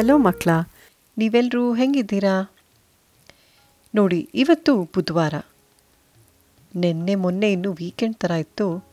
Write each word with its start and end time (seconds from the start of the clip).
Hello 0.00 0.18
ಮಕ್ಕಳ 0.18 0.50
ನೀವೆಲ್ಲರೂ 1.18 1.74
ಹೆಂಗಿದ್ದೀರಾ? 1.74 2.54
ನೋಡಿ, 3.94 4.30
ಇವತ್ತು 4.34 4.82
ಬುಧವಾರ. 4.82 5.34
ನಿನ್ನೆ 6.74 7.14
ಮೊನ್ನೆ 7.14 7.52
ಇನ್ನೂ 7.52 7.72
ವೀಕೆಂಡ್ 7.72 8.16
ಥರ 8.16 8.30
ಇತ್ತು, 8.30 8.84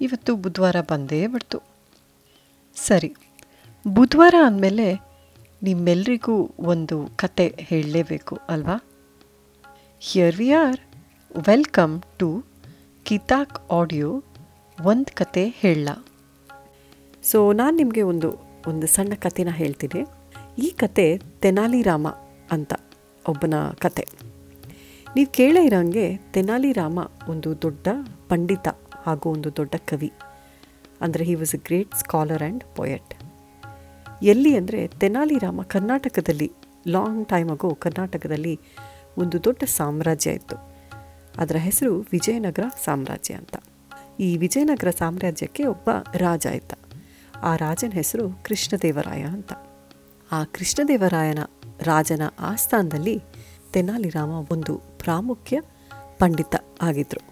ಇವತ್ತು 0.00 0.36
ಬುಧವಾರ 0.36 0.76
ಬಂದೇ 0.80 1.26
ಬಿಡ್ತು. 1.26 1.62
ಸರಿ, 2.76 3.14
ಬುಧವಾರ 3.88 4.34
ಅಂದಮೇಲೆ 4.46 4.94
ನಿಮ್ಮೆಲ್ರಿಗೂ 5.62 6.50
ಒಂದು 6.58 7.08
ಕತೆ 7.16 7.56
ಹೇಳಲೇಬೇಕು 7.58 8.40
ಅಲ್ವಾ? 8.48 8.84
Here 10.00 10.36
we 10.36 10.50
are 10.50 10.80
welcome 11.46 12.02
to 12.16 12.44
ಕಿತಾಕ್ 13.04 13.72
audio 13.72 14.24
ಒಂದು 14.84 15.14
ಕತೆ 15.14 15.48
ಹೇಳ. 15.48 15.88
ಸೊ 17.22 17.52
ನಾನು 17.52 17.76
ನಿಮಗೆ 17.76 18.02
ಒಂದು 18.02 18.30
ಒಂದು 18.66 18.86
ಸಣ್ಣ 18.86 19.14
ಕಥೆನ 19.14 19.48
ಹೇಳ್ತೀನಿ. 19.50 20.23
ಈ 20.58 20.70
ಕತೆ 20.70 21.20
ತೆನಾಲಿರಾಮ 21.40 22.08
ಅಂತ 22.50 22.72
ಒಬ್ಬನ 23.28 23.54
ಕತೆ. 23.78 24.08
ನೀವು 25.16 25.32
ಕೇಳೇ 25.32 25.64
ಇರೋಂಗೆ 25.64 26.16
ತೆನಾಲಿರಾಮ 26.32 26.98
ಒಂದು 27.28 27.62
ದೊಡ್ಡ 27.62 27.88
ಪಂಡಿತ 28.28 28.68
ಹಾಗೂ 29.04 29.30
ಒಂದು 29.30 29.56
ದೊಡ್ಡ 29.56 29.74
ಕವಿ. 29.76 30.12
ಅಂದರೆ 31.00 31.24
he 31.24 31.34
was 31.34 31.54
a 31.54 31.58
great 31.58 31.94
scholar 31.94 32.42
and 32.42 32.64
poet 32.76 33.14
ಎಲ್ಲಿ 34.22 34.56
ಅಂದರೆ 34.56 34.86
ತೆನಾಲಿರಾಮ 34.86 35.62
ಕರ್ನಾಟಕದಲ್ಲಿ 35.62 36.52
ಲಾಂಗ್ 36.88 37.28
ಟೈಮ್ 37.28 37.50
ಆಗೋ 37.50 37.74
ಕರ್ನಾಟಕದಲ್ಲಿ 37.74 38.60
ಒಂದು 39.18 39.44
ದೊಡ್ಡ 39.44 39.62
ಸಾಮ್ರಾಜ್ಯ 39.64 40.30
ಇತ್ತು. 40.30 40.56
ಅದರ 41.38 41.56
ಹೆಸರು 41.56 42.00
ವಿಜಯನಗರ 42.00 42.62
ಸಾಮ್ರಾಜ್ಯ 42.84 43.34
ಅಂತ. 43.34 43.56
ಈ 44.20 44.36
ವಿಜಯನಗರ 44.36 44.90
ಸಾಮ್ರಾಜ್ಯಕ್ಕೆ 44.90 45.64
ಒಬ್ಬ 45.64 45.90
ರಾಜ 46.16 46.46
ಇದ್ದ. 46.46 46.72
ಆ 47.42 47.56
ರಾಜನ 47.56 47.90
ಹೆಸರು 47.90 48.44
ಕೃಷ್ಣದೇವರಾಯ 48.44 49.22
ಅಂತ. 49.22 49.52
ಆ 50.34 50.38
ಕೃಷ್ಣದೇವರಾಯನ 50.56 51.42
ರಾಜನ 51.88 52.24
ಆಸ್ಥಾನದಲ್ಲಿ 52.50 53.16
ತೆನಾಲಿರಾಮ 53.74 54.32
ಒಂದು 54.54 54.74
ಪ್ರಾಮುಖ್ಯ 55.02 55.56
ಪಂಡಿತ 56.18 56.54
ಆಗಿದ್ದರು 56.82 57.22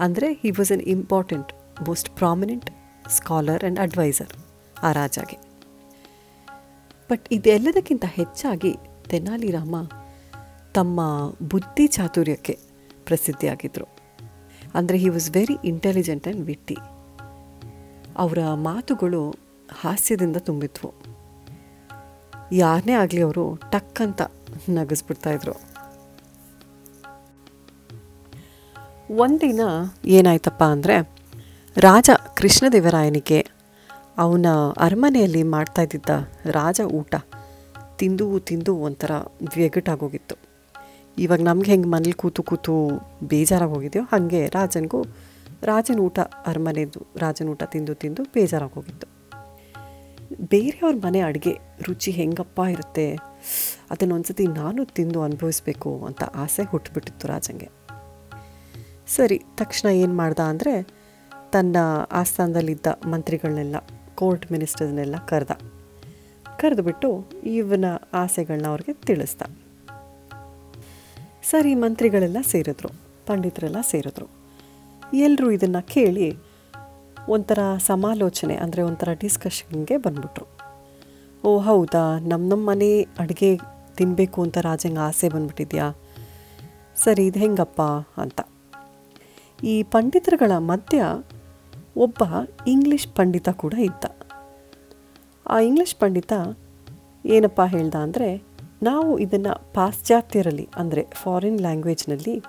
ಅಂದರೆ 0.00 0.28
he 0.42 0.50
was 0.50 0.72
an 0.72 0.84
important 0.94 1.50
most 1.86 2.10
prominent 2.10 2.68
scholar 3.10 3.62
and 3.64 3.80
advisor 3.80 4.32
ಆ 4.82 4.90
ರಾಜಾಗೆ. 4.92 5.36
ಬಟ್ 7.10 7.26
ಇದೆಲ್ಲದಕ್ಕಿಂತ 7.32 8.04
ಹೆಚ್ಚಾಗಿ 8.18 8.72
ತೆನಾಲಿರಾಮ 9.10 9.74
ತಮ್ಮ 10.72 11.00
ಬುದ್ಧಿ 11.52 11.86
ಚಾತುರ್ಯಕ್ಕೆ 11.86 12.54
ಪ್ರಸಿದ್ಧಿಯಾಗಿದ್ದರು 13.08 13.88
ಅಂದರೆ 14.74 14.98
he 15.04 15.08
was 15.08 15.28
very 15.36 15.56
intelligent 15.70 16.26
and 16.28 16.44
witty 16.50 16.78
ಅವರ 18.16 18.38
ಮಾತುಗಳು 18.68 19.22
ಹಾಸ್ಯದಿಂದ 19.80 20.38
ತುಂಬಿದ್ವು. 20.48 20.90
ಯಾರನ್ನೇ 22.60 22.94
ಆಗಲಿ 23.02 23.20
ಅವರು 23.20 23.44
ಟಕ್ 23.72 24.00
ಅಂತ 24.06 24.22
ನಗಿಸ್ಬಿಡ್ತಾಯಿದ್ರು 24.70 25.54
ಒಂದಿನ 29.22 29.62
ಏನಾಯ್ತಪ್ಪ 30.16 30.62
ಅಂದರೆ, 30.64 30.96
ರಾಜ 31.76 32.10
ಕೃಷ್ಣದೇವರಾಯನಿಗೆ 32.38 33.40
ಅವನ 34.18 34.46
ಅರಮನೆಯಲ್ಲಿ 34.78 35.42
ಮಾಡ್ತಾ 35.54 35.82
ಇದ್ದಿದ್ದ 35.82 36.10
ರಾಜ 36.50 36.80
ಊಟ 36.98 37.14
ತಿಂದು 37.98 38.26
ತಿಂದು 38.38 38.72
ಒಂಥರ 38.86 39.12
ವ್ಯಗಟಾಗೋಗಿತ್ತು 39.56 40.36
ಇವಾಗ 41.18 41.40
ನಮ್ಗೆ 41.40 41.70
ಹೆಂಗೆ 41.70 41.88
ಮನೇಲಿ 41.88 42.16
ಕೂತು 42.22 42.42
ಕೂತು 42.42 42.74
ಬೇಜಾರಾಗೋಗಿದೆಯೋ 43.24 44.04
ಹಾಗೆ 44.12 44.42
ರಾಜನಿಗೂ 44.56 45.00
ರಾಜನ 45.62 45.98
ಊಟ, 45.98 46.18
ಅರಮನೆದು 46.46 47.00
ರಾಜನ 47.16 47.48
ಊಟ 47.48 47.62
ತಿಂದು 47.64 47.94
ತಿಂದು 47.94 48.22
ಬೇಜಾರಾಗೋಗಿತ್ತು. 48.34 49.06
ಬೇರೆಯವ್ರ 50.40 50.96
ಮನೆ 51.04 51.20
ಅಡುಗೆ 51.20 51.58
ರುಚಿ 51.82 52.10
ಹೆಂಗಪ್ಪ 52.10 52.60
ಇರುತ್ತೆ? 52.70 53.16
ಅದನ್ನು 53.90 54.14
ಒಂದ್ಸತಿ 54.14 54.46
ನಾನು 54.46 54.84
ತಿಂದು 54.84 55.22
ಅನುಭವಿಸ್ಬೇಕು 55.22 56.04
ಅಂತ 56.06 56.22
ಆಸೆ 56.22 56.62
ಹುಟ್ಟುಬಿಟ್ಟಿತ್ತು 56.62 57.28
ರಾಜಂಗೆ. 57.28 57.68
ಸರಿ, 59.06 59.42
ತಕ್ಷಣ 59.56 59.88
ಏನು 59.88 60.14
ಮಾಡ್ದ 60.14 60.38
ಅಂದರೆ 60.38 60.82
ತನ್ನ 61.52 61.76
ಆಸ್ಥಾನದಲ್ಲಿದ್ದ 62.12 62.86
ಮಂತ್ರಿಗಳನ್ನೆಲ್ಲ 63.06 63.76
ಕೋರ್ಟ್ 64.14 64.52
ಮಿನಿಸ್ಟರ್ನೆಲ್ಲ 64.52 65.16
ಕರೆದ. 65.28 65.50
ಕರೆದುಬಿಟ್ಟು 66.58 67.26
ಇವನ 67.44 67.84
ಆಸೆಗಳನ್ನ 68.12 68.66
ಅವ್ರಿಗೆ 68.66 68.92
ತಿಳಿಸ್ದ. 68.92 69.42
ಸರಿ, 71.42 71.74
ಮಂತ್ರಿಗಳೆಲ್ಲ 71.74 72.36
ಸೇರಿದ್ರು, 72.42 72.88
ಪಂಡಿತರೆಲ್ಲ 73.26 73.76
ಸೇರಿದ್ರು. 73.80 74.26
ಎಲ್ಲರೂ 75.14 75.50
ಇದನ್ನು 75.50 75.86
ಕೇಳಿ 75.86 76.36
ಒಂಥರ 77.28 77.58
ಸಮಾಲೋಚನೆ, 77.78 78.56
ಅಂದರೆ 78.56 78.82
ಒಂಥರ 78.82 79.08
ಡಿಸ್ಕಷನ್ಗೆ 79.12 79.96
ಬಂದ್ಬಿಟ್ರು. 79.96 80.46
ಓ, 81.44 81.58
ಹೌದಾ? 81.58 82.18
ನಮ್ಮ 82.18 82.48
ನಮ್ಮ 82.48 82.70
ಮನೆ 82.70 83.02
ಅಡುಗೆ 83.02 83.56
ತಿನ್ನಬೇಕು 83.96 84.42
ಅಂತ 84.42 84.58
ರಾಜಂಗೆ 84.58 84.98
ಆಸೆ 84.98 85.28
ಬಂದ್ಬಿಟ್ಟಿದ್ಯಾ? 85.28 85.94
ಸರಿ, 86.96 87.26
ಇದು 87.26 87.38
ಹೆಂಗಪ್ಪ 87.38 87.82
ಅಂತ. 88.16 88.40
ಈ 89.64 89.82
ಪಂಡಿತರುಗಳ 89.82 90.52
ಮಧ್ಯ 90.58 91.04
ಒಬ್ಬ 91.96 92.22
ಇಂಗ್ಲಿಷ್ 92.66 93.08
ಪಂಡಿತ 93.08 93.48
ಕೂಡ 93.48 93.74
ಇದ್ದ. 93.74 94.04
ಆ 95.46 95.60
ಇಂಗ್ಲೀಷ್ 95.60 95.96
ಪಂಡಿತ 95.96 96.32
ಏನಪ್ಪ 97.24 97.60
ಹೇಳ್ದ 97.66 97.94
ಅಂದರೆ, 97.94 98.42
ನಾವು 98.82 99.18
ಇದನ್ನು 99.18 99.72
ಪಾಶ್ಚಾತ್ಯರಲ್ಲಿ, 99.72 100.68
ಅಂದರೆ 100.76 101.06
ಫಾರಿನ್ 101.22 101.60
ಲ್ಯಾಂಗ್ವೇಜ್ನಲ್ಲಿ 101.60 102.42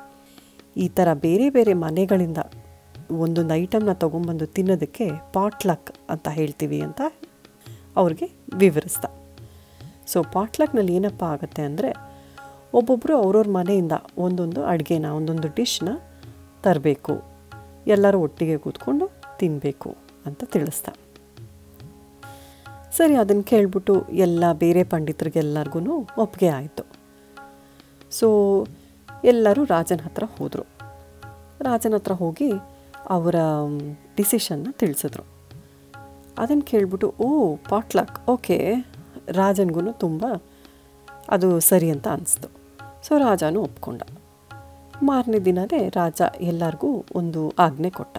ಈ 0.78 0.88
ಥರ 0.88 1.08
ಬೇರೆ 1.14 1.50
ಬೇರೆ 1.50 1.74
ಮನೆಗಳಿಂದ 1.74 2.38
ಒಂದೊಂದು 3.12 3.54
ಐಟಮ್ನ 3.54 3.94
ತೊಗೊಂಬಂದು 3.94 4.46
ತಿನ್ನೋದಕ್ಕೆ 4.46 5.08
ಪಾಟ್ಲಕ್ 5.34 5.92
ಅಂತ 6.10 6.28
ಹೇಳ್ತೀವಿ 6.30 6.82
ಅಂತ 6.82 7.02
ಅವ್ರಿಗೆ 7.96 8.28
ವಿವರಿಸ್ದ 8.58 9.06
ಸೊ 10.12 10.24
ಪಾಟ್ಲಕ್ನಲ್ಲಿ 10.34 10.94
ಏನಪ್ಪ 10.96 11.24
ಆಗುತ್ತೆ 11.24 11.62
ಅಂದರೆ 11.62 11.90
ಒಬ್ಬೊಬ್ಬರು 12.74 13.14
ಅವ್ರವ್ರ 13.18 13.50
ಮನೆಯಿಂದ 13.50 13.96
ಒಂದೊಂದು 14.18 14.62
ಅಡುಗೆನ, 14.66 15.06
ಒಂದೊಂದು 15.06 15.48
ಡಿಶ್ನ 15.48 15.90
ತರಬೇಕು. 16.64 17.16
ಎಲ್ಲರೂ 17.88 18.18
ಒಟ್ಟಿಗೆ 18.20 18.58
ಕೂತ್ಕೊಂಡು 18.58 19.06
ತಿನ್ನಬೇಕು 19.40 19.90
ಅಂತ 20.26 20.44
ತಿಳಿಸ್ದ 20.44 20.88
ಸರಿ, 22.98 23.16
ಅದನ್ನು 23.16 23.44
ಕೇಳ್ಬಿಟ್ಟು 23.44 24.10
ಎಲ್ಲ 24.10 24.52
ಬೇರೆ 24.54 24.84
ಪಂಡಿತರಿಗೆಲ್ಲರಿಗೂ 24.84 25.96
ಒಪ್ಪಿಗೆ 26.18 26.50
ಆಯಿತು. 26.50 26.84
ಸೊ 28.12 28.28
ಎಲ್ಲರೂ 29.24 29.64
ರಾಜನ 29.64 30.02
ಹತ್ರ 30.04 30.24
ಹೋದರು. 30.38 30.66
ರಾಜನ 31.62 31.94
ಹತ್ರ 31.94 32.14
ಹೋಗಿ 32.14 32.50
ಅವರ 33.10 33.36
ಡಿಸಿಷನ್ನ 34.18 34.68
ತಿಳಿಸಿದ್ರು. 34.72 35.24
ಅದನ್ನು 36.38 36.64
ಕೇಳಿಬಿಟ್ಟು, 36.64 37.14
ಓ 37.20 37.56
ಪಾಟ್ಲಕ್ 37.56 38.30
ಓಕೆ 38.30 38.74
ರಾಜನಿಗೂ 39.28 39.92
ತುಂಬ 39.92 40.26
ಅದು 41.30 41.60
ಸರಿ 41.60 41.90
ಅಂತ 41.90 42.08
ಅನಿಸ್ತು. 42.08 42.48
ಸೊ 43.04 43.18
ರಾಜನೂ 43.18 43.62
ಒಪ್ಕೊಂಡ. 43.62 44.02
ಮಾರನೇ 45.04 45.40
ದಿನವೇ 45.40 45.90
ರಾಜ 45.90 46.22
ಎಲ್ಲರಿಗೂ 46.42 47.06
ಒಂದು 47.16 47.50
ಆಜ್ಞೆ 47.50 47.90
ಕೊಟ್ಟ. 47.90 48.18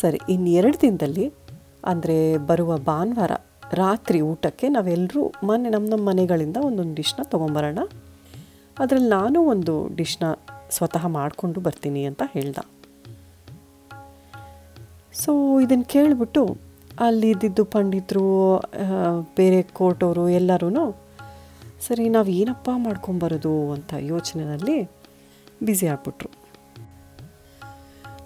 ಸರಿ 0.00 0.20
ಇನ್ನು 0.28 0.50
ಎರಡು 0.50 0.80
ದಿನದಲ್ಲಿ, 0.80 1.32
ಅಂದರೆ 1.84 2.38
ಬರುವ 2.38 2.78
ಭಾನುವಾರ 2.78 3.30
ರಾತ್ರಿ 3.72 4.20
ಊಟಕ್ಕೆ 4.20 4.68
ನಾವೆಲ್ಲರೂ 4.68 5.32
ಮನೆ 5.44 5.70
ನಮ್ಮ 5.70 5.88
ನಮ್ಮ 5.88 6.08
ಮನೆಗಳಿಂದ 6.08 6.56
ಒಂದೊಂದು 6.56 6.94
ಡಿಶ್ನ 6.94 7.22
ತೊಗೊಂಬರೋಣ. 7.22 7.78
ಅದರಲ್ಲಿ 8.78 9.08
ನಾನು 9.08 9.42
ಒಂದು 9.42 9.94
ಡಿಶ್ನ 9.94 10.22
ಸ್ವತಃ 10.70 11.06
ಮಾಡಿಕೊಂಡು 11.06 11.60
ಬರ್ತೀನಿ 11.60 12.04
ಅಂತ 12.04 12.22
ಹೇಳ್ದ. 12.26 12.58
ಸೊ 15.12 15.60
ಇದನ್ನು 15.60 15.84
ಕೇಳಿಬಿಟ್ಟು 15.84 16.58
ಅಲ್ಲಿದ್ದಿದ್ದು 17.00 17.64
ಪಂಡಿತರು 17.64 18.56
ಬೇರೆ 19.36 19.62
ಕೋರ್ಟವರು 19.62 20.28
ಎಲ್ಲರೂ 20.28 20.98
ಸರಿ 21.86 22.08
ನಾವು 22.08 22.26
ಏನಪ್ಪ 22.26 22.70
ಮಾಡ್ಕೊಂಬರೋದು? 22.76 23.72
ಅಂತ 23.72 23.94
ಯೋಚನೆಯಲ್ಲಿ 23.98 24.84
ಬ್ಯುಸಿ 25.62 25.86
ಆಗ್ಬಿಟ್ರು. 25.86 26.30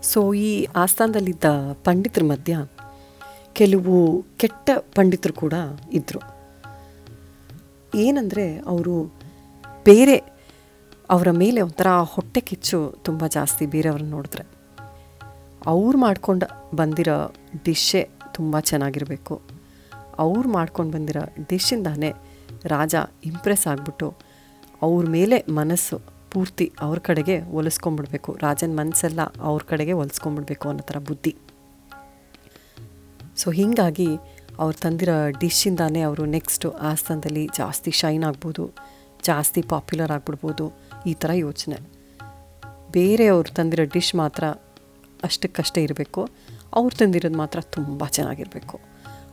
ಸೊ 0.03 0.35
ಈ 0.35 0.67
ಆಸ್ಥಾನದಲ್ಲಿದ್ದ 0.77 1.45
ಪಂಡಿತರ 1.85 2.23
ಮಧ್ಯ 2.23 2.67
ಕೆಲವು 3.53 4.25
ಕೆಟ್ಟ 4.37 4.71
ಪಂಡಿತರು 4.95 5.33
ಕೂಡ 5.33 5.55
ಇದ್ದರು 5.93 6.21
ಏನಂದರೆ, 7.95 8.59
ಅವರು 8.59 9.15
ಬೇರೆ 9.85 10.17
ಅವರ 11.11 11.31
ಮೇಲೆ 11.31 11.61
ಒಂಥರ 11.61 11.87
ಹೊಟ್ಟೆ 11.87 12.41
ಕಿಚ್ಚು 12.41 12.95
ತುಂಬ 13.05 13.27
ಜಾಸ್ತಿ 13.27 13.67
ಬೇರೆಯವ್ರನ್ನ 13.67 14.11
ನೋಡಿದ್ರೆ. 14.11 14.54
ಅವ್ರು 15.73 15.99
ಮಾಡ್ಕೊಂಡು 15.99 16.47
ಬಂದಿರೋ 16.77 17.17
ಡಿಶ್ಶೇ 17.65 18.03
ತುಂಬ 18.37 18.61
ಚೆನ್ನಾಗಿರಬೇಕು. 18.71 19.35
ಅವ್ರು 20.25 20.49
ಮಾಡ್ಕೊಂಡು 20.49 20.93
ಬಂದಿರೋ 20.93 21.23
ಡಿಶ್ಶಿಂದಾನೇ 21.51 22.11
ರಾಜ 22.75 22.95
ಇಂಪ್ರೆಸ್ 23.31 23.67
ಆಗಿಬಿಟ್ಟು 23.67 24.09
ಅವ್ರ 24.87 25.05
ಮೇಲೆ 25.17 25.37
ಮನಸ್ಸು 25.61 25.97
ಪೂರ್ತಿ 26.33 26.67
ಅವ್ರ 26.81 26.99
ಕಡೆಗೆ 26.99 27.37
ಒಲಿಸ್ಕೊಂಬಿಡ್ಬೇಕು. 27.59 28.31
ರಾಜನ 28.43 28.73
ಮನಸ್ಸೆಲ್ಲ 28.81 29.21
ಅವ್ರ 29.49 29.63
ಕಡೆಗೆ 29.63 29.93
ಒಲಿಸ್ಕೊಂಬಿಡ್ಬೇಕು 29.93 30.69
ಅನ್ನೋ 30.69 30.85
ಥರ 30.91 30.99
ಬುದ್ಧಿ. 30.99 31.33
ಸೊ 33.37 33.51
ಹೀಗಾಗಿ 33.51 34.09
ಅವ್ರು 34.59 34.77
ತಂದಿರೋ 34.81 35.17
ಡಿಶ್ಶಿಂದಾನೇ 35.41 36.01
ಅವರು 36.01 36.25
ನೆಕ್ಸ್ಟು 36.25 36.71
ಆಸ್ಥಾನದಲ್ಲಿ 36.91 37.45
ಜಾಸ್ತಿ 37.59 37.91
ಶೈನ್ 38.01 38.25
ಆಗ್ಬೋದು, 38.25 38.65
ಜಾಸ್ತಿ 39.23 39.63
ಪಾಪ್ಯುಲರ್ 39.63 40.13
ಆಗಿಬಿಡ್ಬೋದು 40.13 40.67
ಈ 41.07 41.15
ಥರ 41.15 41.31
ಯೋಚನೆ. 41.47 41.79
ಬೇರೆಯವರು 42.93 43.51
ತಂದಿರೋ 43.55 43.85
ಡಿಶ್ 43.85 44.15
ಮಾತ್ರ 44.15 44.45
ಅಷ್ಟಕ್ಕಷ್ಟೇ 45.25 45.83
ಇರಬೇಕು. 45.83 46.29
ಅವ್ರು 46.75 46.97
ತಂದಿರೋದು 46.97 47.39
ಮಾತ್ರ 47.39 47.61
ತುಂಬ 47.61 48.07
ಚೆನ್ನಾಗಿರಬೇಕು. 48.07 48.81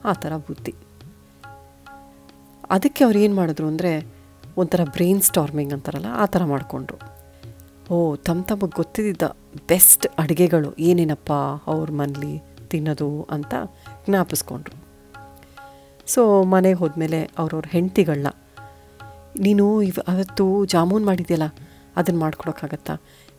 ಆ 0.05 0.13
ಥರ 0.13 0.37
ಬುದ್ಧಿ. 0.37 0.75
ಅದಕ್ಕೆ 2.69 3.03
ಅವ್ರು 3.03 3.19
ಏನು 3.19 3.35
ಮಾಡಿದ್ರು 3.35 3.67
ಅಂದರೆ 3.67 4.07
ಒಂಥರ 4.57 4.79
ಬ್ರೈನ್ 4.83 5.21
ಸ್ಟಾರ್ಮಿಂಗ್ 5.21 5.73
ಅಂತಾರಲ್ಲ, 5.73 6.05
ಆ 6.11 6.25
ಥರ 6.25 6.43
ಮಾಡಿಕೊಂಡ್ರು. 6.43 7.21
ಓ 7.93 8.15
ತಮ್ಮ 8.15 8.41
ತಮಗೆ 8.41 8.75
ಗೊತ್ತಿದ್ದ 8.75 9.21
ಬೆಸ್ಟ್ 9.67 10.07
ಅಡುಗೆಗಳು 10.19 10.75
ಏನೇನಪ್ಪ 10.79 11.31
ಅವ್ರ 11.67 11.91
ಮನೇಲಿ 11.91 12.43
ತಿನ್ನೋದು 12.69 13.27
ಅಂತ 13.31 13.53
ಜ್ಞಾಪಿಸ್ಕೊಂಡ್ರು. 14.09 14.81
ಸೊ, 16.07 16.43
ಮನೆಗೆ 16.43 16.77
ಹೋದ್ಮೇಲೆ 16.77 17.31
ಅವ್ರವ್ರ 17.37 17.65
ಹೆಂಡ್ತಿಗಳನ್ನ 17.69 18.27
ನೀನು 19.39 19.81
ಇವ, 19.81 19.99
ಅವತ್ತು 20.07 20.65
ಜಾಮೂನ್ 20.65 21.05
ಮಾಡಿದೆಯಲ್ಲ 21.05 21.43
ಅದನ್ನು 21.95 22.19
ಮಾಡ್ಕೊಡೋಕ್ಕಾಗತ್ತಾ? 22.19 22.95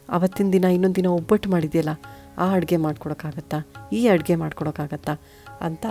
ಅವತ್ತಿನ 0.09 0.51
ದಿನ 0.53 0.65
ಇನ್ನೊಂದು 0.65 0.95
ದಿನ 0.95 1.07
ಒಬ್ಬಟ್ಟು 1.07 1.51
ಮಾಡಿದ್ಯಲ್ಲ 1.51 1.89
ಆ 2.39 2.53
ಅಡುಗೆ 2.53 2.77
ಮಾಡ್ಕೊಡೋಕ್ಕಾಗತ್ತಾ? 2.77 3.57
ಈ 3.93 4.09
ಅಡುಗೆ 4.09 4.35
ಮಾಡ್ಕೊಡೋಕ್ಕಾಗತ್ತಾ? 4.35 5.13
ಅಂತ 5.61 5.87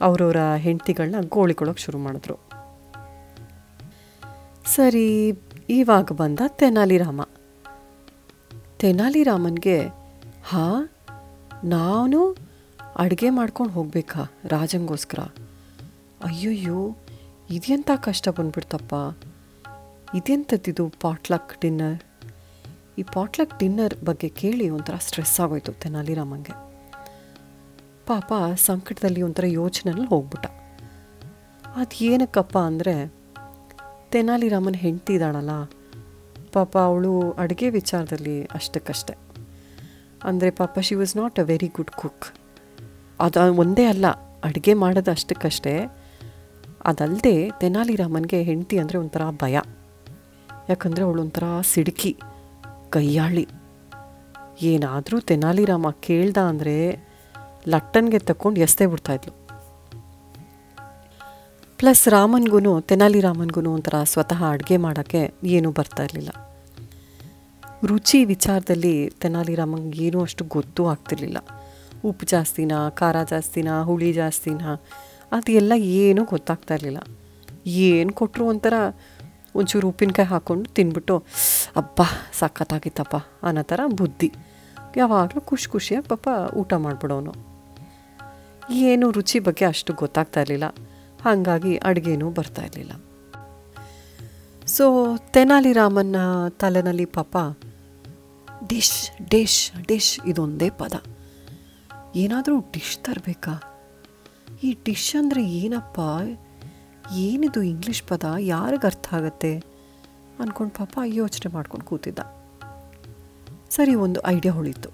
ಅವರವರ 0.00 0.36
ಹೆಂಡತಿಗಳನ್ನ 0.56 1.14
ಗೋಳಿಕೊಳ್ಳೋಕೆ 1.28 1.82
ಶುರು 1.82 1.98
ಮಾಡಿದ್ರು. 1.98 2.34
ಸರಿ, 4.66 5.38
ಇವಾಗ 5.68 6.12
ಬಂದ 6.12 6.40
ತೆನಾಲಿರಾಮ. 6.48 7.20
ತೆನಾಲಿರಾಮನ್ಗೆ, 8.78 9.86
ಹಾ, 10.44 10.92
ನಾನು 11.64 12.36
ಅಡುಗೆ 12.96 13.30
ಮಾಡ್ಕೊಂಡು 13.30 13.72
ಹೋಗ್ಬೇಕಾ 13.72 14.32
ರಾಜಂಗೋಸ್ಕರ? 14.44 15.18
ಅಯ್ಯಯ್ಯೋ 16.24 16.96
ಇದೆಂಥ 17.50 17.90
ಕಷ್ಟ 17.96 18.28
ಬಂದ್ಬಿಡ್ತಪ್ಪ. 18.28 18.94
ಇದೆಂಥದ್ದಿದು 20.16 20.92
ಪಾಟ್ಲಕ್ 21.00 21.60
ಡಿನ್ನರ್? 21.60 22.02
ಈ 23.00 23.02
ಪಾಟ್ಲಕ್ 23.14 23.54
ಡಿನ್ನರ್ 23.60 23.94
ಬಗ್ಗೆ 24.08 24.28
ಕೇಳಿ 24.40 24.66
ಒಂಥರ 24.74 24.96
ಸ್ಟ್ರೆಸ್ 25.06 25.36
ಆಗೋಯ್ತು 25.44 25.72
ತೆನಾಲಿರಾಮಂಗೆ 25.82 26.54
ಪಾಪ 28.10 28.32
ಸಂಕಟದಲ್ಲಿ 28.66 29.20
ಒಂಥರ 29.26 29.46
ಯೋಚನೆಯಲ್ಲಿ 29.60 30.06
ಹೋಗ್ಬಿಟ್ಟ. 30.12 30.46
ಅದು 31.80 31.96
ಏನಕ್ಕಪ್ಪ 32.10 32.56
ಅಂದರೆ 32.70 32.94
ತೆನಾಲಿರಾಮನ್ 34.12 34.78
ಹೆಂಡ್ತಿದ್ದಾಳಲ್ಲ 34.84 35.54
ಪಾಪ 36.56 36.72
ಅವಳು 36.88 37.12
ಅಡುಗೆ 37.42 37.68
ವಿಚಾರದಲ್ಲಿ 37.78 38.36
ಅಷ್ಟಕ್ಕಷ್ಟೆ. 38.58 39.14
ಅಂದರೆ 40.30 40.50
ಪಾಪ 40.60 40.74
she 40.88 40.96
was 41.00 41.14
not 41.20 41.38
a 41.42 41.44
very 41.50 41.68
good 41.78 41.94
cook 42.00 42.26
ಅದು 43.24 43.40
ಒಂದೇ 43.62 43.86
ಅಲ್ಲ, 43.92 44.06
ಅಡುಗೆ 44.48 44.74
ಮಾಡೋದು 44.82 45.10
ಅಷ್ಟಕ್ಕಷ್ಟೇ. 45.16 45.74
ಅದಲ್ಲದೆ 46.90 47.34
ತೆನಾಲಿರಾಮನ್ಗೆ 47.62 48.40
ಹೆಂಡತಿ 48.50 48.78
ಅಂದರೆ 48.82 48.98
ಒಂಥರ 49.02 49.24
ಭಯ. 49.42 49.56
ಯಾಕಂದರೆ 50.70 51.04
ಅವಳು 51.08 51.20
ಒಂಥರ 51.24 51.44
ಸಿಡುಕಿ. 51.72 52.12
ಕೈಯಾಳಿ. 52.96 53.46
ಏನಾದರೂ 54.62 55.16
ತೆನಾಲಿರಾಮ 55.20 55.86
ಕೇಳ್ದ 56.06 56.38
ಅಂದರೆ 56.50 56.76
ಲಟ್ಟನ್ಗೆ 57.68 58.18
ತಕ್ಕೊಂಡು 58.28 58.60
ಎಸ್ತೇ 58.60 58.86
ಬಿಡ್ತಾಯಿದ್ಲು 58.86 59.32
ಪ್ಲಸ್ 61.78 62.08
ರಾಮನ್ಗೂ 62.08 62.80
ತೆನಾಲಿರಾಮನ್ಗೂ 62.80 63.60
ಒಂಥರ 63.70 63.96
ಸ್ವತಃ 64.04 64.40
ಅಡುಗೆ 64.50 64.76
ಮಾಡೋಕ್ಕೆ 64.76 65.22
ಏನೂ 65.56 65.70
ಬರ್ತಾ 65.70 66.02
ಇರಲಿಲ್ಲ. 66.02 66.30
ರುಚಿ 67.86 68.18
ವಿಚಾರದಲ್ಲಿ 68.24 68.94
ತೆನಾಲಿರಾಮಂಗೆ 69.20 69.98
ಏನೂ 70.06 70.18
ಅಷ್ಟು 70.22 70.42
ಗೊತ್ತೂ 70.44 70.82
ಆಗ್ತಿರ್ಲಿಲ್ಲ. 70.86 71.38
ಉಪ್ಪು 72.04 72.24
ಜಾಸ್ತಿನಾ, 72.26 72.78
ಖಾರ 72.90 73.16
ಜಾಸ್ತಿನಾ, 73.30 73.74
ಹುಳಿ 73.82 74.12
ಜಾಸ್ತಿನಾ 74.12 74.70
ಅದೆಲ್ಲ 75.32 75.72
ಏನೂ 75.76 76.24
ಗೊತ್ತಾಗ್ತಾ 76.24 76.74
ಇರಲಿಲ್ಲ. 76.74 77.00
ಏನು 77.66 78.12
ಕೊಟ್ಟರು 78.12 78.44
ಒಂಥರ 78.46 78.74
ಒಂಚೂರು 79.54 79.88
ಉಪ್ಪಿನಕಾಯಿ 79.88 80.28
ಹಾಕ್ಕೊಂಡು 80.28 80.70
ತಿನ್ಬಿಟ್ಟು, 80.70 81.24
ಅಬ್ಬಾ, 81.76 82.04
ಸಖತ್ತಾಗಿತ್ತಪ್ಪ, 82.32 83.16
ಅನ್ನೋ 83.16 83.62
ಥರ 83.62 83.80
ಬುದ್ಧಿ. 83.86 84.32
ಯಾವಾಗಲೂ 84.96 85.40
ಖುಷಿ 85.40 85.68
ಖುಷಿಯಾಗಿ 85.68 86.08
ಪಾಪ 86.08 86.54
ಊಟ 86.54 86.74
ಮಾಡಿಬಿಡೋನು. 86.74 87.34
ಏನು 88.70 89.10
ರುಚಿ 89.10 89.38
ಬಗ್ಗೆ 89.38 89.64
ಅಷ್ಟು 89.64 89.92
ಗೊತ್ತಾಗ್ತಾ 89.92 90.40
ಇರಲಿಲ್ಲ. 90.40 90.64
ಹಾಗಾಗಿ 91.24 91.76
ಅಡುಗೆನೂ 91.76 92.30
ಬರ್ತಾ 92.30 92.62
ಇರಲಿಲ್ಲ. 92.62 92.92
ಸೊ 94.66 95.16
ತೆನಾಲಿರಾಮನ್ನ 95.16 96.16
ತಲೆನಲ್ಲಿ 96.48 97.04
ಪಾಪ, 97.04 97.36
ಡಿಶ್ 98.68 99.30
ಡಿಶ್ 99.30 99.86
ಡಿಶ್ 99.86 100.20
ಇದೊಂದೇ 100.26 100.70
ಪದ. 100.70 101.02
ಏನಾದರೂ 102.16 102.60
ಡಿಶ್ 102.60 102.98
ತರಬೇಕಾ? 102.98 103.62
ಈ 104.62 104.76
ಡಿಶ್ 104.84 105.16
ಅಂದರೆ 105.16 105.44
ಏನಪ್ಪ? 105.44 106.00
ಏನಿದು 107.12 107.62
ಇಂಗ್ಲೀಷ್ 107.62 108.02
ಪದ? 108.02 108.24
ಯಾರಿಗೆ 108.38 108.86
ಅರ್ಥ 108.86 109.14
ಆಗತ್ತೆ? 109.14 109.58
ಅಂದ್ಕೊಂಡು 110.40 110.74
ಪಾಪ 110.78 110.98
ಯೋಚನೆ 111.04 111.52
ಮಾಡ್ಕೊಂಡು 111.52 111.86
ಕೂತಿದ್ದ. 111.86 112.18
ಸರಿ, 113.70 113.94
ಒಂದು 113.94 114.26
ಐಡಿಯಾ 114.26 114.54
ಹೊಳಿತು 114.54 114.90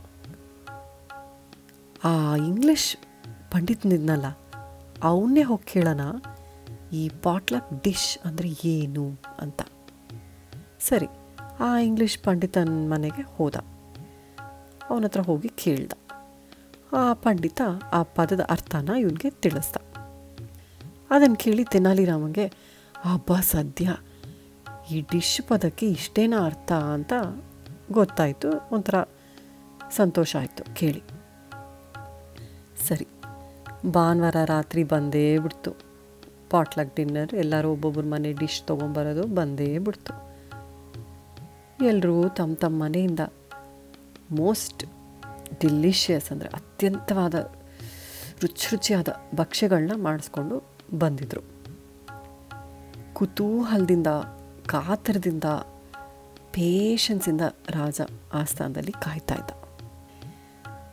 ಆ 2.04 2.34
ಇಂಗ್ಲೀಷ್ 2.34 2.96
ಪಂಡಿತನಿದ್ನಲ್ಲ, 3.50 4.26
ಅವನ್ನೇ 5.02 5.42
ಹೋಗಿ 5.42 5.72
ಕೇಳೋಣ. 5.72 6.00
ಈ 6.92 7.08
ಪಾಟ್ಲಕ್ 7.08 7.84
ಡಿಶ್ 7.84 8.18
ಅಂದರೆ 8.26 8.48
ಏನು 8.64 9.18
ಅಂತ. 9.38 9.62
ಸರಿ, 10.80 11.08
ಆ 11.60 11.78
ಇಂಗ್ಲೀಷ್ 11.78 12.18
ಪಂಡಿತನ 12.18 12.68
ಮನೆಗೆ 12.68 13.22
ಹೋದ. 13.22 13.56
ಅವನ 14.90 15.04
ಹತ್ರ 15.04 15.20
ಹೋಗಿ 15.20 15.48
ಕೇಳ್ದ. 15.48 15.92
ಆ 16.92 17.12
ಪಂಡಿತ 17.12 17.60
ಆ 17.92 18.02
ಪದದ 18.02 18.40
ಅರ್ಥನ 18.40 18.90
ಇವನಿಗೆ 19.00 19.30
ತಿಳಿಸ್ದ. 19.30 19.76
ಅದನ್ನು 21.14 21.38
ಕೇಳಿ 21.44 21.64
ತೆನಾಲಿರಾಮಂಗೆ 21.74 22.46
ಹಬ್ಬ 23.06 23.32
ಸದ್ಯ, 23.52 23.86
ಈ 24.92 24.98
ಡಿಶ್ 25.12 25.36
ಪದಕ್ಕೆ 25.48 25.86
ಇಷ್ಟೇನ 25.98 26.34
ಅರ್ಥ 26.48 26.70
ಅಂತ 26.96 27.12
ಗೊತ್ತಾಯಿತು. 27.98 28.50
ಒಂಥರ 28.74 28.96
ಸಂತೋಷ 29.98 30.30
ಆಯಿತು 30.40 30.62
ಕೇಳಿ. 30.80 31.02
ಸರಿ, 32.86 33.06
ಭಾನುವಾರ 33.96 34.38
ರಾತ್ರಿ 34.54 34.82
ಬಂದೇ 34.92 35.24
ಬಿಡ್ತು. 35.44 35.72
ಪಾಟ್ಲಕ್ 36.52 36.92
ಡಿನ್ನರ್, 36.96 37.32
ಎಲ್ಲರೂ 37.42 37.68
ಒಬ್ಬೊಬ್ಬರ 37.74 38.04
ಮನೆ 38.14 38.30
ಡಿಶ್ 38.40 38.60
ತೊಗೊಂಬರೋದು 38.70 39.24
ಬಂದೇ 39.38 39.70
ಬಿಡ್ತು. 39.86 40.14
ಎಲ್ಲರೂ 41.90 42.14
ತಮ್ಮ 42.38 42.54
ತಮ್ಮ 42.62 42.76
ಮನೆಯಿಂದ 42.84 43.22
ಮೋಸ್ಟ್ 44.40 44.82
ಡಿಲಿಷಿಯಸ್ 45.60 46.28
ಅಂದರೆ 46.32 46.48
ಅತ್ಯಂತವಾದ 46.58 47.34
ರುಚಿ 48.42 48.66
ರುಚಿಯಾದ 48.72 49.08
ಭಕ್ಷ್ಯಗಳನ್ನ 49.40 49.94
ಮಾಡಿಸ್ಕೊಂಡು 50.06 50.56
ಬಂದಿದ್ರು. 50.98 51.40
ಕುತೂಹಲದಿಂದ, 53.12 54.06
ಕಾತರದಿಂದ 54.66 55.44
ಪೇಷನ್ಸಿಂದ 56.52 57.40
ರಾಜ 57.70 58.00
ಆಸ್ಥಾನದಲ್ಲಿ 58.34 58.92
ಕಾಯ್ತಾ 58.92 59.34
ಇದ್ದ. 59.34 59.50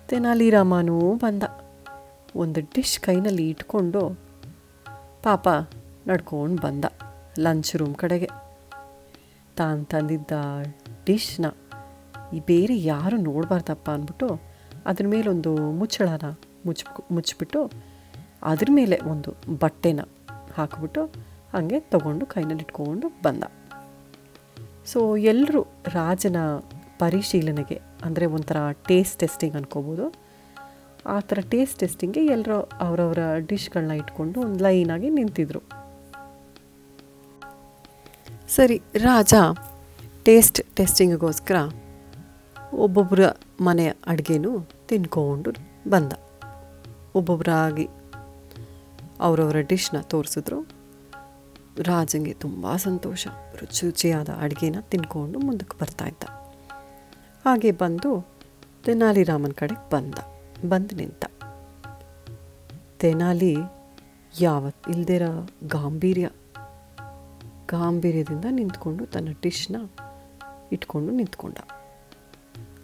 ತೆನಾಲಿರಾಮನೂ 0.08 1.16
ಬಂದ. 1.16 1.44
ಒಂದು 2.36 2.62
ಡಿಶ್ 2.62 3.00
ಕೈನಲ್ಲಿ 3.00 3.50
ಇಟ್ಕೊಂಡು 3.50 4.20
ಪಾಪ 5.24 5.48
ನಡ್ಕೊಂಡು 6.08 6.62
ಬಂದ 6.62 6.86
ಲಂಚ್ 7.40 7.76
ರೂಮ್ 7.76 7.96
ಕಡೆಗೆ. 7.96 8.30
ತಾನು 9.56 9.86
ತಂದಿದ್ದ 9.86 10.32
ಡಿಶ್ನ 11.06 11.46
ಈ 12.34 12.40
ಬೇರೆ 12.40 12.82
ಯಾರು 12.82 13.18
ನೋಡಬಾರ್ದಪ್ಪ 13.18 13.90
ಅಂದ್ಬಿಟ್ಟು 13.90 14.42
ಅದ್ರ 14.86 15.08
ಮೇಲೊಂದು 15.08 15.56
ಮುಚ್ಚಳನ 15.56 16.36
ಮುಚ್ಚ 16.66 16.84
ಮುಚ್ಚಿಬಿಟ್ಟು 17.12 17.72
ಅದ್ರ 18.42 18.70
ಮೇಲೆ 18.72 18.98
ಒಂದು 19.12 19.32
ಬಟ್ಟೆನ 19.64 20.02
ಹಾಕಿಬಿಟ್ಟು 20.58 21.02
ಹಾಗೆ 21.54 21.80
ತಗೊಂಡು 21.80 22.26
ಕೈನಲ್ಲಿ 22.26 22.64
ಇಟ್ಕೊಂಡು 22.64 23.08
ಬಂದ. 23.24 23.44
ಸೊ 24.92 25.18
ಎಲ್ಲರೂ 25.18 25.62
ರಾಜನ 25.88 26.38
ಪರಿಶೀಲನೆಗೆ, 27.00 27.82
ಅಂದರೆ 28.04 28.26
ಒಂಥರ 28.26 28.58
ಟೇಸ್ಟ್ 28.88 29.20
ಟೆಸ್ಟಿಂಗ್ 29.20 29.56
ಅನ್ಕೋಬೋದು. 29.56 30.06
ಆ 31.06 31.20
ಥರ 31.20 31.40
ಟೇಸ್ಟ್ 31.40 31.80
ಟೆಸ್ಟಿಂಗ್ಗೆ 31.80 32.26
ಎಲ್ಲರೂ 32.26 32.60
ಅವರವರ 32.60 33.20
ಡಿಶ್ಗಳನ್ನ 33.50 33.92
ಇಟ್ಕೊಂಡು 33.92 34.42
ಒಂದು 34.42 34.64
ಲೈನಾಗಿ 34.64 35.10
ನಿಂತಿದ್ರು. 35.10 35.62
ಸರಿ, 38.56 38.78
ರಾಜ 38.96 39.34
ಟೇಸ್ಟ್ 40.24 40.62
ಟೆಸ್ಟಿಂಗಿಗೋಸ್ಕರ 40.76 41.58
ಒಬ್ಬೊಬ್ಬರ 42.74 43.20
ಮನೆಯ 43.62 43.92
ಅಡುಗೆನೂ 44.08 44.52
ತಿನ್ಕೊಂಡು 44.88 45.52
ಬಂದ. 45.90 46.14
ಒಬ್ಬೊಬ್ಬರಾಗಿ 47.16 47.86
ಅವರವರ 49.20 49.60
ಡಿಶ್ನ 49.60 50.02
ತೋರಿಸಿದ್ರು. 50.02 50.62
ರಾಜಂಗೆ 51.84 52.34
ತುಂಬ 52.34 52.76
ಸಂತೋಷ. 52.76 53.28
ರುಚಿ 53.60 53.86
ರುಚಿಯಾದ 53.86 54.30
ಅಡುಗೆನ 54.30 54.76
ತಿನ್ಕೊಂಡು 54.82 55.40
ಮುಂದಕ್ಕೆ 55.40 55.78
ಬರ್ತಾ 55.82 56.06
ಇದ್ದ. 56.06 56.24
ಹಾಗೆ 57.46 57.72
ಬಂದು 57.72 58.28
ತೆನಾಲಿರಾಮನ 58.86 59.52
ಕಡೆಗೆ 59.56 59.90
ಬಂದ. 59.90 60.14
ಬಂದು 60.70 60.96
ನಿಂತ. 60.96 61.26
ತೆನಾಲಿ 63.00 63.56
ಯಾವತ್ತು 64.40 64.92
ಇಲ್ದಿರ 64.92 65.22
ಗಾಂಭೀರ್ಯ. 65.68 66.30
ಗಾಂಭೀರ್ಯದಿಂದ 67.68 68.46
ನಿಂತ್ಕೊಂಡು 68.50 69.06
ತನ್ನ 69.06 69.34
ಡಿಶ್ನ 69.42 69.76
ಇಟ್ಕೊಂಡು 70.72 71.12
ನಿಂತ್ಕೊಂಡ. 71.12 71.58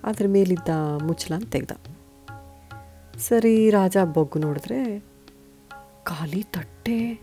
ಅದ್ರ 0.03 0.25
ಮೇಲಿದ್ದ 0.27 0.69
ಮುಚ್ಚಲನ್ನು 1.01 1.45
ತೆಗೆದ. 1.45 1.71
ಸರಿ 3.17 3.69
ರಾಜ, 3.69 3.97
ಬೊಗ್ಗು 4.03 4.39
ನೋಡಿದ್ರೆ 4.39 5.12
ಖಾಲಿ 6.03 6.43
ತಟ್ಟೆ. 6.43 7.13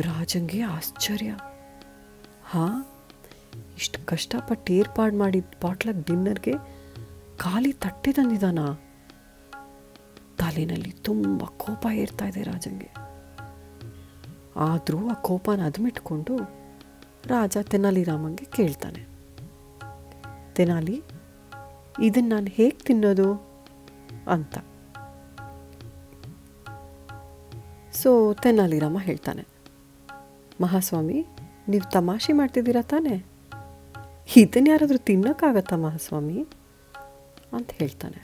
ರಾಜಂಗೆ 0.00 0.62
ಆಶ್ಚರ್ಯ. 0.62 1.36
ಹಾ, 2.44 2.90
ಇಷ್ಟು 3.76 4.06
ಕಷ್ಟಪಟ್ಟು 4.06 4.72
ಏರ್ಪಾಡು 4.72 5.18
ಮಾಡಿದ 5.18 5.44
ಬಾಟ್ಲಕ್ 5.62 6.06
ಡಿನ್ನರ್ಗೆ 6.06 6.52
ಖಾಲಿ 7.36 7.72
ತಟ್ಟೆ 7.72 8.12
ತಂದಿದ್ದಾನ? 8.12 8.58
ತಲೆಯಲ್ಲಿ 10.38 10.90
ತುಂಬ 10.90 11.44
ಕೋಪ 11.44 11.86
ಏರ್ತಾ 11.92 12.26
ಇದೆ 12.26 12.42
ರಾಜಂಗೆ. 12.42 12.90
ಆದರೂ 14.56 15.08
ಆ 15.08 15.12
ಕೋಪನ 15.12 15.66
ಅದ್ಮಿಟ್ಕೊಂಡು 15.66 16.38
ರಾಜ 17.26 17.56
ತೆನಾಲಿರಾಮಂಗೆ 17.62 18.44
ಕೇಳ್ತಾನೆ. 18.44 19.06
ತೆನಾಲಿ 20.54 21.02
ಇದನ್ನು 22.02 22.28
ನಾನು 22.28 22.46
ಹೇಗೆ 22.46 22.76
ತಿನ್ನೋದು? 22.76 23.34
ಅಂತ. 24.30 24.58
ಸೊ 28.04 28.10
ತೆನಾಲಿರಾಮ 28.34 28.98
ಹೇಳ್ತಾನೆ, 29.00 29.42
ಮಹಾಸ್ವಾಮಿ, 30.60 31.18
ನೀವು 31.68 31.84
ತಮಾಷೆ 31.90 32.32
ಮಾಡ್ತಿದ್ದೀರಾ 32.32 32.82
ತಾನೇ? 32.82 33.14
ಇದನ್ನು 34.36 34.68
ಯಾರಾದರೂ 34.70 34.98
ತಿನ್ನೋಕ್ಕಾಗತ್ತಾ 34.98 35.76
ಮಹಾಸ್ವಾಮಿ? 35.76 36.38
ಅಂತ 37.52 37.70
ಹೇಳ್ತಾನೆ. 37.72 38.18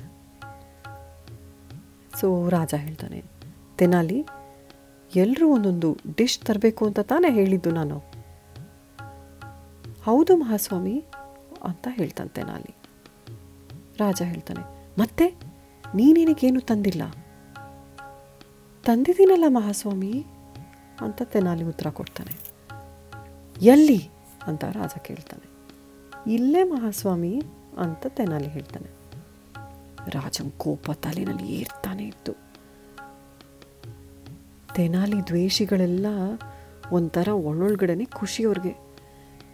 ಸೊ 2.21 2.49
ರಾಜ 2.49 2.75
ಹೇಳ್ತಾನೆ, 2.75 3.21
ತೆನಾಲಿ 3.79 4.19
ಎಲ್ಲರೂ 5.17 5.49
ಒಂದೊಂದು 5.55 5.91
ಡಿಶ್ 6.17 6.39
ತರಬೇಕು 6.39 6.83
ಅಂತ 6.87 7.01
ತಾನೇ 7.01 7.31
ಹೇಳಿದ್ದು 7.31 7.71
ನಾನು. 7.71 7.99
ಹೌದು 10.03 10.37
ಮಹಾಸ್ವಾಮಿ, 10.37 10.97
ಅಂತ 11.65 11.89
ಹೇಳ್ತಾನೆ 11.91 12.33
ತೆನಾಲಿ. 12.35 12.75
ರಾಜ 13.99 14.23
ಹೇಳ್ತಾನೆ, 14.25 14.67
ಮತ್ತೆ 14.99 15.29
ನೀನೇನಿಗೇನು 15.95 16.61
ತಂದಿಲ್ಲ? 16.61 17.03
ತಂದಿದ್ದೀನಲ್ಲ 18.85 19.45
ಮಹಾಸ್ವಾಮಿ 19.49 20.27
ಅಂತ 21.01 21.23
ತೆನಾಲಿ 21.25 21.65
ಉತ್ತರ 21.65 21.91
ಕೊಡ್ತಾನೆ. 21.91 22.51
ಎಲ್ಲಿ? 23.63 24.11
ಅಂತ 24.47 24.65
ರಾಜ 24.65 24.99
ಕೇಳ್ತಾನೆ. 24.99 25.51
ಇಲ್ಲೇ 26.35 26.63
ಮಹಾಸ್ವಾಮಿ 26.63 27.43
ಅಂತ 27.79 28.07
ತೆನಾಲಿ 28.09 28.49
ಹೇಳ್ತಾನೆ. 28.49 28.91
ರಾಜನ್ 30.11 30.53
ಕೋಪ 30.59 30.91
ತಲೆನಲ್ಲಿ 30.91 31.53
ಏರ್ತಾನೆ 31.53 32.05
ಇತ್ತು. 32.05 32.33
ತೆನಾಲಿ 34.75 35.27
ದ್ವೇಷಿಗಳೆಲ್ಲ 35.27 36.07
ಒಂಥರ 36.93 37.29
ಒಳೊಳ್ಗಡೆನೆ 37.29 38.05
ಖುಷಿ 38.05 38.45
ಅವ್ರಿಗೆ 38.45 38.77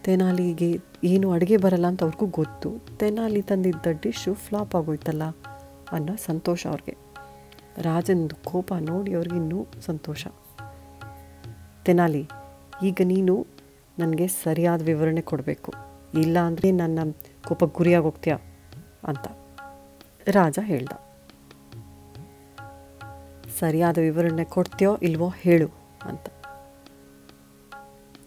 ತೆನಾಲಿಗೆ 0.03 0.79
ಏನು 1.03 1.31
ಅಡುಗೆ 1.31 1.57
ಬರಲ್ಲ 1.57 1.87
ಅಂತ 1.87 2.03
ಅವ್ರಿಗೂ 2.03 2.25
ಗೊತ್ತು. 2.25 2.97
ತೆನಾಲಿ 2.97 3.41
ತಂದಿದ್ದ 3.41 3.85
ಡಿಶ್ಶು 4.01 4.33
ಫ್ಲಾಪ್ 4.33 4.75
ಆಗೋಯ್ತಲ್ಲ 4.75 5.23
ಅನ್ನೋ 5.91 6.15
ಸಂತೋಷ 6.15 6.67
ಅವ್ರಿಗೆ. 6.67 7.06
ರಾಜನದು 7.85 8.35
ಕೋಪ 8.49 8.69
ನೋಡಿ 8.89 9.11
ಅವ್ರಿಗೆ 9.17 9.37
ಇನ್ನೂ 9.41 9.59
ಸಂತೋಷ. 9.87 10.23
ತೆನಾಲಿ, 11.85 12.23
ಈಗ 12.87 13.01
ನೀನು 13.11 13.33
ನನಗೆ 13.99 14.25
ಸರಿಯಾದ 14.43 14.81
ವಿವರಣೆ 14.81 15.21
ಕೊಡಬೇಕು. 15.21 15.71
ಇಲ್ಲ 16.23 16.37
ಅಂದರೆ 16.49 16.69
ನನ್ನ 16.79 16.99
ಕೋಪ 17.47 17.63
ಗುರಿಯಾಗೋಗ್ತೀಯ 17.77 18.35
ಅಂತ 19.11 19.27
ರಾಜ 20.37 20.59
ಹೇಳ್ದ. 20.71 20.93
ಸರಿಯಾದ 23.59 23.97
ವಿವರಣೆ 24.07 24.45
ಕೊಡ್ತೀಯೋ 24.55 24.91
ಇಲ್ವೋ 25.09 25.29
ಹೇಳು 25.43 25.69
ಅಂತ 26.09 26.25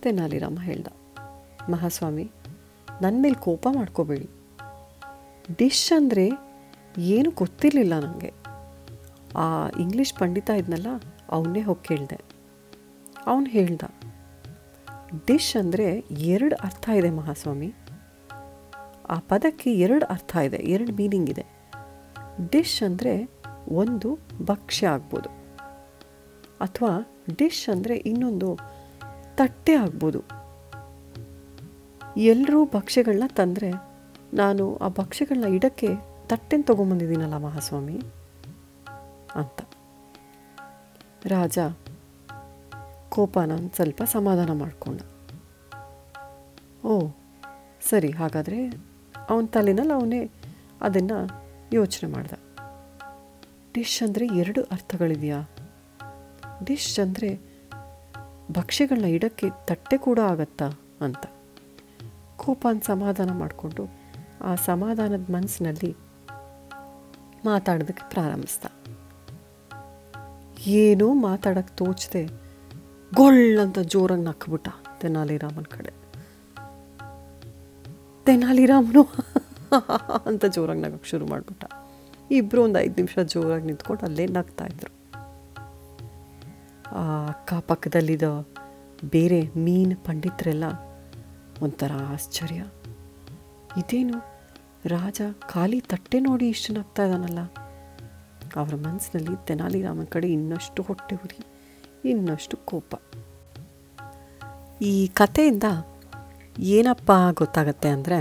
ತೆನಾಲಿರಾಮ 0.02 0.59
ಹೇಳ್ದ. 0.69 0.88
ಮಹಾಸ್ವಾಮಿ 1.71 2.26
ನನ್ನ 3.02 3.16
ಮೇಲೆ 3.23 3.38
ಕೋಪ 3.47 3.66
ಮಾಡ್ಕೋಬೇಡಿ. 3.78 4.28
ಡಿಶ್ 5.59 5.88
ಅಂದರೆ 5.99 6.25
ಏನು 7.14 7.30
ಗೊತ್ತಿರಲಿಲ್ಲ 7.40 7.95
ನನಗೆ 8.07 8.30
ಆ 9.37 9.68
ಇಂಗ್ಲೀಷ್ 9.68 10.14
ಪಂಡಿತ 10.14 10.50
ಇದ್ನಲ್ಲ, 10.50 10.87
ಅವನ್ನೇ 11.30 11.60
ಹೋಗಿ 11.60 11.88
ಕೇಳಿದೆ. 11.88 12.20
ಅವನು 13.26 13.46
ಹೇಳ್ದ 13.46 13.82
ಡಿಶ್ 15.26 15.56
ಅಂದರೆ 15.56 15.99
ಎರಡು 16.10 16.56
ಅರ್ಥ 16.56 16.88
ಇದೆ 16.88 17.10
ಮಹಾಸ್ವಾಮಿ. 17.10 17.75
ಆ 19.10 19.18
ಪದಕ್ಕೆ 19.18 19.75
ಎರಡು 19.75 20.06
ಅರ್ಥ 20.06 20.37
ಇದೆ, 20.37 20.56
ಎರಡು 20.56 20.92
ಮೀನಿಂಗ್ 20.92 21.30
ಇದೆ. 21.30 21.44
ಡಿಶ್ 22.50 22.82
ಅಂದರೆ 22.82 23.30
ಒಂದು 23.68 24.18
ಭಕ್ಷ್ಯ 24.44 24.87
ಆಗ್ಬೋದು. 24.87 25.28
ಅಥವಾ 26.60 27.22
ಡಿಶ್ 27.38 27.68
ಅಂದರೆ 27.68 27.96
ಇನ್ನೊಂದು 27.96 28.58
ತಟ್ಟೆ 29.37 29.75
ಆಗ್ಬೋದು. 29.75 30.22
ಎಲ್ಲರೂ 32.16 32.64
ಭಕ್ಷ್ಯಗಳನ್ನ 32.64 33.22
ತಂದರೆ, 33.26 33.70
ನಾನು 34.34 34.76
ಆ 34.76 34.88
ಭಕ್ಷ್ಯಗಳನ್ನ 34.88 35.54
ಇಡಕ್ಕೆ 35.54 35.88
ತಟ್ಟೆನ 36.26 36.60
ತೊಗೊಂಬಂದಿದ್ದೀನಲ್ಲ 36.62 37.37
ಮಹಾಸ್ವಾಮಿ. 37.37 38.00
ಅಂತ. 39.34 39.60
ರಾಜ 41.26 41.58
ಕೋಪನ 43.08 43.52
ಸ್ವಲ್ಪ 43.75 44.02
ಸಮಾಧಾನ 44.02 44.52
ಮಾಡಿಕೊಂಡ. 44.52 45.00
ಓ, 46.84 47.08
ಸರಿ, 47.90 48.10
ಹಾಗಾದರೆ 48.10 48.66
ಅವನ 49.28 49.46
ತಲೆನಲ್ಲಿ 49.46 49.92
ಅವನೇ 49.92 50.30
ಅದನ್ನು 50.80 51.42
ಯೋಚನೆ 51.72 52.12
ಮಾಡ್ದ. 52.12 52.32
ಡಿಶ್ 53.75 54.02
ಅಂದರೆ 54.02 54.26
ಎರಡು 54.26 54.62
ಅರ್ಥಗಳಿದೆಯಾ? 54.62 55.50
ಡಿಶ್ 56.64 57.00
ಅಂದರೆ 57.00 57.40
ಭಕ್ಷ್ಯಗಳನ್ನ 58.50 59.04
ಇಡಕ್ಕೆ 59.04 59.50
ತಟ್ಟೆ 59.64 59.99
ಕೂಡ 59.99 60.18
ಆಗತ್ತಾ 60.18 60.66
ಅಂತ. 61.00 61.26
ಕೋಪನ 62.37 62.78
ಸಮಾಧಾನ 62.87 63.32
ಮಾಡಿಕೊಂಡು 63.32 63.90
ಆ 64.44 64.54
ಸಮಾಧಾನದ 64.54 65.30
ಮನಸ್ಸಿನಲ್ಲಿ 65.30 65.96
ಮಾತಾಡೋದಕ್ಕೆ 67.44 68.10
ಪ್ರಾರಂಭಿಸ್ದ. 68.10 68.66
ಏನೂ 70.67 71.14
ಮಾತಾಡಕ್ಕೆ 71.14 71.76
ತೋಚದೆ. 71.76 72.26
ಗೊಳ್ಳಂತ 73.14 73.79
ಜೋರಾಗಿ 73.79 74.23
ನಕ್ಬಿಟ್ಟ 74.23 74.69
ತೆನಾಲಿರಾಮನ 75.00 75.62
ಕಡೆ. 75.62 75.90
ತೆನಾಲಿರಾಮನು 78.25 79.02
ಅಂತ 80.26 80.45
ಜೋರಾಗಿ 80.45 80.81
ನಗಕ್ಕೆ 80.81 81.11
ಶುರು 81.11 81.26
ಮಾಡಿಬಿಟ್ಟ. 81.26 81.64
ಇಬ್ಬರು 82.31 82.62
ಒಂದು 82.62 82.79
ಐದು 82.79 82.95
ನಿಮಿಷ 82.95 83.19
ಜೋರಾಗಿ 83.19 83.67
ನಿಂತ್ಕೊಂಡು 83.67 84.07
ಅಲ್ಲೇ 84.07 84.26
ನಗ್ತಾ 84.26 84.64
ಇದ್ರು. 84.64 85.19
ಆ 86.88 87.29
ಅಕ್ಕಪಕ್ಕದಲ್ಲಿದ್ದ 87.29 88.23
ಬೇರೆ 89.11 89.43
ಮೀನು 89.57 90.05
ಪಂಡಿತರೆಲ್ಲ 90.05 90.64
ಒಂಥರ 91.62 91.93
ಆಶ್ಚರ್ಯ. 92.09 92.64
ಇದೇನು? 93.76 94.40
ರಾಜ 94.87 95.21
ಖಾಲಿ 95.49 95.81
ತಟ್ಟೆ 95.81 96.21
ನೋಡಿ 96.21 96.49
ಇಷ್ಟು 96.49 96.73
ನಗ್ತಾ 96.73 97.05
ಇದ್ದಾನಲ್ಲ 97.05 97.38
ಅವರ 98.57 98.75
ಮನಸ್ಸಿನಲ್ಲಿ 98.75 99.47
ತೆನಾಲಿರಾಮನ 99.47 100.04
ಕಡೆ 100.04 100.28
ಇನ್ನಷ್ಟು 100.28 100.83
ಹೊಟ್ಟೆ 100.83 101.16
ಉರಿ, 101.16 101.47
ಇನ್ನಷ್ಟು 102.11 102.57
ಕೋಪ. 102.57 102.95
ಈ 104.83 105.07
ಕಥೆಯಿಂದ 105.07 105.64
ಏನಪ್ಪ 106.59 107.12
ಗೊತ್ತಾಗತ್ತೆ 107.30 107.88
ಅಂದರೆ, 107.88 108.19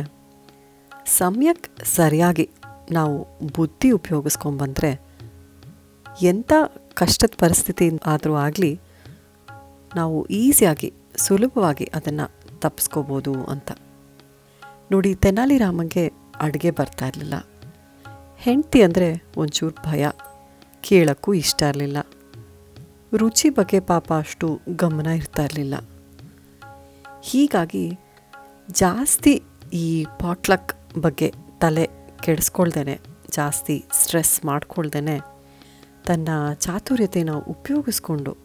ಸಮ್ಯಕ್ 1.05 1.86
ಸರಿಯಾಗಿ 1.86 2.50
ನಾವು 2.91 3.27
ಬುದ್ಧಿ 3.55 3.91
ಉಪಯೋಗಿಸ್ಕೊಂಬಂದರೆ 3.91 4.91
ಎಂಥ 6.21 6.53
ಕಷ್ಟದ 6.93 7.33
ಪರಿಸ್ಥಿತಿ 7.38 8.00
ಆದರೂ 8.05 8.36
ಆಗಲಿ 8.36 8.79
ನಾವು 9.95 10.25
ಈಸಿಯಾಗಿ, 10.25 10.93
ಸುಲಭವಾಗಿ 11.15 11.91
ಅದನ್ನು 11.95 12.57
ತಪ್ಪಿಸ್ಕೋಬೋದು 12.59 13.43
ಅಂತ. 13.43 13.71
ನೋಡಿ, 14.91 15.15
ತೆನಾಲಿರಾಮಂಗೆ 15.15 16.07
ಅಡುಗೆ 16.39 16.71
ಬರ್ತಾ 16.71 17.07
ಇರಲಿಲ್ಲ. 17.07 17.33
ಹೆಂಡತಿ 18.43 18.84
ಅಂದರೆ 18.84 19.08
ಒಂಚೂರು 19.38 19.75
ಭಯ. 19.89 20.10
ಕೇಳೋಕ್ಕೂ 20.81 21.34
ಇಷ್ಟ 21.34 21.62
ಇರಲಿಲ್ಲ. 21.62 21.98
ರುಚಿ 23.17 23.50
ಬಗ್ಗೆ 23.50 23.79
ಪಾಪ 23.79 24.13
ಅಷ್ಟು 24.13 24.48
ಗಮನ 24.75 25.08
ಇರ್ತಾ 25.08 25.43
ಇರಲಿಲ್ಲ. 25.43 25.75
ಹೀಗಾಗಿ 27.24 27.86
ಜಾಸ್ತಿ 28.69 29.34
ಈ 29.74 30.05
ಪಾಟ್ಲಕ್ 30.19 31.00
ಬಗ್ಗೆ 31.00 31.34
ತಲೆ 31.60 31.86
ಕೆಡಿಸ್ಕೊಳ್ದೇನೆ, 32.24 33.00
ಜಾಸ್ತಿ 33.31 33.75
ಸ್ಟ್ರೆಸ್ 33.93 34.46
ಮಾಡ್ಕೊಳ್ದೇನೆ 34.46 35.17
ತನ್ನ 36.08 36.29
ಚಾತುರ್ಯತೆನ 36.53 37.31
ಉಪಯೋಗಿಸ್ಕೊಂಡು, 37.31 38.38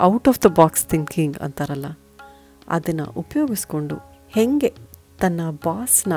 out 0.00 0.28
of 0.28 0.40
the 0.44 0.46
box 0.46 0.86
thinking 0.86 1.38
ಅಂತಾರಲ್ಲ, 1.38 1.86
ಅದನ್ನು 2.68 3.06
ಉಪಯೋಗಿಸ್ಕೊಂಡು 3.22 3.96
ಹೇಗೆ 4.28 4.70
ತನ್ನ 5.20 5.40
ಬಾಸ್ನ 5.64 6.12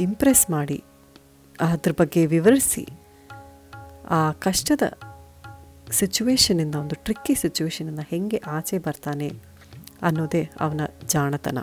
ಇಂಪ್ರೆಸ್ 0.00 0.50
ಮಾಡಿ 0.50 0.78
ಅದ್ರ 1.60 1.92
ಬಗ್ಗೆ 1.92 2.26
ವಿವರಿಸಿ. 2.26 2.88
ಆ 4.10 4.32
ಕಷ್ಟದ 4.32 4.82
ಸಿಚುವೇಶನಿಂದ 5.90 6.74
ಒಂದು 6.74 6.94
ಟ್ರಿಕ್ಕಿ 6.94 7.34
ಸಿಚುವೇಶನಿಂದ 7.34 7.98
ಹೇಗೆ 8.08 8.36
ಆಚೆ 8.36 8.78
ಬರ್ತಾನೆ 8.78 9.32
ಅನ್ನೋದೇ 10.02 10.50
ಅವನ 10.60 10.80
ಜಾಣತನ. 11.06 11.58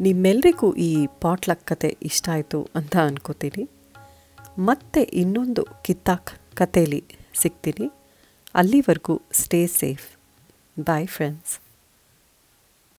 ನಿಮ್ಮೆಲ್ಲರಿಗೂ 0.00 0.74
ಈ 0.74 1.06
ಪಾಟ್ಲಕ್ 1.06 1.66
ಕತೆ 1.66 1.96
ಇಷ್ಟ 2.02 2.28
ಆಯಿತು 2.28 2.68
ಅಂತ 2.74 2.96
ಅನ್ಕೋತೀನಿ. 2.96 3.70
ಮತ್ತೆ 4.58 5.02
ಇನ್ನೊಂದು 5.02 5.66
ಕಿತ್ತಾಕ್ 5.84 6.32
ಕಥೆಯಲ್ಲಿ 6.56 7.04
ಸಿಗ್ತೀನಿ. 7.34 7.92
ಅಲ್ಲಿವರೆಗೂ 8.54 9.22
ಸ್ಟೇ 9.32 9.66
ಸೇಫ್ 9.66 10.18
ಬಾಯ್ 10.80 11.08
ಫ್ರೆಂಡ್ಸ್ 11.08 11.71